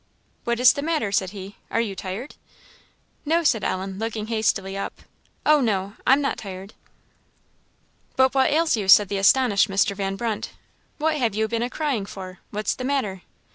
[0.45, 1.57] "What is the matter?" said he.
[1.69, 2.33] "Are you tired?"
[3.23, 5.03] "No," said Ellen, looking hastily up;
[5.45, 6.73] "oh, no I'm not tired."
[8.15, 9.95] "But what ails you?" said the astonished Mr.
[9.95, 10.53] Van Brunt;
[10.97, 12.39] "what have you been a crying for?
[12.49, 13.21] what's the matter?"